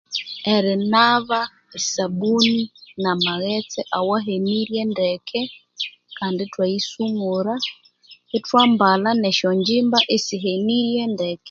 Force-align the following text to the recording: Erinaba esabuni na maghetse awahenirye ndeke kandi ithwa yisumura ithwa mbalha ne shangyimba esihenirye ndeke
Erinaba 0.55 1.41
esabuni 1.77 2.61
na 3.03 3.11
maghetse 3.25 3.79
awahenirye 3.97 4.81
ndeke 4.91 5.41
kandi 6.17 6.39
ithwa 6.45 6.63
yisumura 6.71 7.53
ithwa 8.37 8.61
mbalha 8.71 9.11
ne 9.15 9.31
shangyimba 9.37 9.99
esihenirye 10.15 11.01
ndeke 11.13 11.39